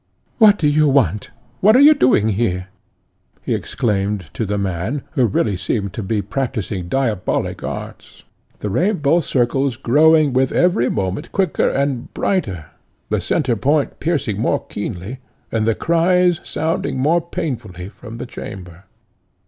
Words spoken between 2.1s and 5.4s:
here?" he exclaimed to the man, who